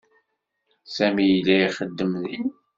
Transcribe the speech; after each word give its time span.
Sami 0.95 1.25
yella 1.29 1.55
ixeddem 1.67 2.13
din. 2.21 2.47